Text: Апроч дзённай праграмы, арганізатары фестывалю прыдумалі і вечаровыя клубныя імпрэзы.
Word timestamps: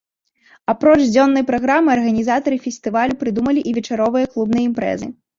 Апроч 0.71 1.01
дзённай 1.09 1.43
праграмы, 1.49 1.89
арганізатары 1.97 2.57
фестывалю 2.63 3.13
прыдумалі 3.21 3.61
і 3.73 3.75
вечаровыя 3.77 4.31
клубныя 4.37 4.63
імпрэзы. 4.69 5.07